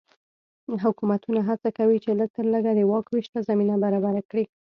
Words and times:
حکومتونه 0.83 1.39
هڅه 1.49 1.69
کوي 1.77 1.97
چې 2.03 2.11
لږ 2.19 2.29
تر 2.37 2.45
لږه 2.53 2.71
د 2.75 2.79
واک 2.91 3.05
وېش 3.09 3.27
ته 3.33 3.39
زمینه 3.47 3.75
برابره 3.83 4.21
کړي. 4.29 4.45